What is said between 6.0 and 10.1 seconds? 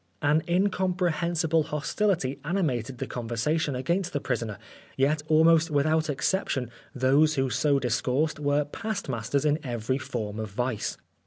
exception those who so discoursed were past masters in every